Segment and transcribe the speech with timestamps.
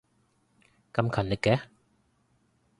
[0.95, 1.59] 咁勤力嘅